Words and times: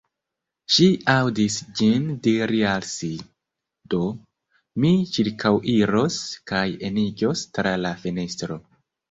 Ŝi 0.75 0.85
aŭdis 1.15 1.57
ĝin 1.79 2.07
diri 2.27 2.61
al 2.69 2.87
si: 2.91 3.09
“Do, 3.95 4.01
mi 4.85 4.95
ĉirkaŭiros 5.19 6.19
kaj 6.55 6.65
eniĝos 6.91 7.47
tra 7.59 7.77
la 7.85 7.95
fenestro.” 8.03 8.61